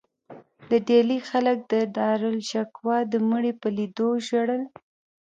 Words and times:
د 0.69 0.71
ډیلي 0.89 1.17
خلکو 1.29 1.61
د 1.73 1.75
داراشکوه 1.97 2.97
د 3.11 3.13
مړي 3.29 3.53
په 3.61 3.67
لیدو 3.77 4.09
ژړل. 4.27 4.63